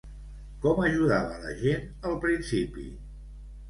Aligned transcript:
Com 0.63 0.81
ajudava 0.85 1.39
la 1.45 1.55
gent 1.61 1.87
al 2.11 2.19
principi? 2.29 2.93